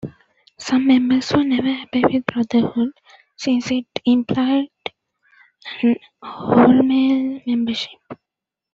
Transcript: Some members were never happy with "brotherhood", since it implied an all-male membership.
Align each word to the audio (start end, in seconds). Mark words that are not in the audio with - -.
Some 0.57 0.87
members 0.87 1.31
were 1.31 1.43
never 1.43 1.67
happy 1.71 2.03
with 2.03 2.25
"brotherhood", 2.25 2.93
since 3.35 3.69
it 3.69 3.85
implied 4.03 4.69
an 5.83 5.95
all-male 6.23 7.39
membership. 7.45 7.99